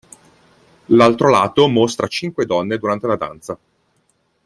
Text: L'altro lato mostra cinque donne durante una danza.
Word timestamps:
L'altro 0.87 1.29
lato 1.29 1.67
mostra 1.67 2.07
cinque 2.07 2.47
donne 2.47 2.79
durante 2.79 3.05
una 3.05 3.17
danza. 3.17 3.57